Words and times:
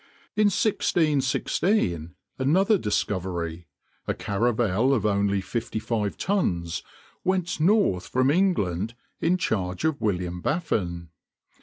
In 0.35 0.45
1616 0.45 2.15
another 2.39 2.79
Discovery—a 2.79 4.13
caravel 4.15 4.95
of 4.95 5.05
only 5.05 5.41
fifty 5.41 5.77
five 5.77 6.17
tons—went 6.17 7.59
north 7.59 8.07
from 8.07 8.31
England 8.31 8.95
in 9.19 9.37
charge 9.37 9.85
of 9.85 10.01
William 10.01 10.41
Baffin. 10.41 11.09